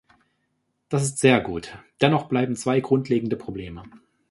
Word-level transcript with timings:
Das 0.89 1.03
ist 1.03 1.19
sehr 1.19 1.39
gut, 1.41 1.77
dennoch 2.01 2.27
bleiben 2.27 2.55
zwei 2.55 2.79
grundlegende 2.79 3.35
Probleme. 3.35 3.83